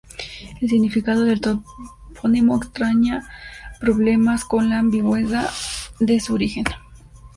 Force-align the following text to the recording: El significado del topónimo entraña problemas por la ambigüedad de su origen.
El 0.59 0.67
significado 0.67 1.25
del 1.25 1.41
topónimo 1.41 2.55
entraña 2.59 3.21
problemas 3.79 4.43
por 4.45 4.63
la 4.63 4.79
ambigüedad 4.79 5.51
de 5.99 6.19
su 6.19 6.33
origen. 6.33 6.65